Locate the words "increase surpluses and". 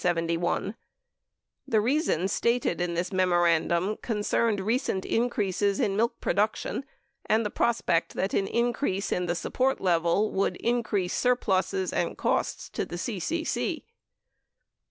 10.57-12.17